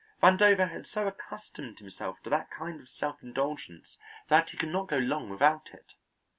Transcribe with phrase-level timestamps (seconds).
[0.19, 4.87] Vandover had so accustomed himself to that kind of self indulgence that he could not
[4.87, 5.93] go long without it.